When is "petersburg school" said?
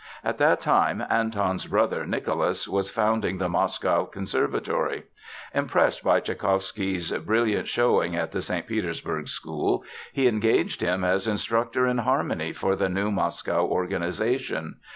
8.65-9.83